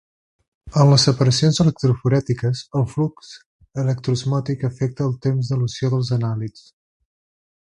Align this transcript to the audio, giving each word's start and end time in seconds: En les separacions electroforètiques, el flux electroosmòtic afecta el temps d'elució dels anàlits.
En 0.83 0.87
les 0.93 1.03
separacions 1.07 1.59
electroforètiques, 1.63 2.63
el 2.81 2.87
flux 2.95 3.31
electroosmòtic 3.85 4.67
afecta 4.73 5.07
el 5.11 5.17
temps 5.27 5.53
d'elució 5.53 5.97
dels 5.97 6.15
anàlits. 6.21 6.67